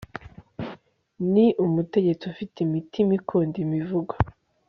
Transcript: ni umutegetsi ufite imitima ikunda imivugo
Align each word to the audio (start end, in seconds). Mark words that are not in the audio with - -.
ni 1.33 1.45
umutegetsi 1.65 2.23
ufite 2.31 2.57
imitima 2.65 3.11
ikunda 3.19 3.57
imivugo 3.65 4.13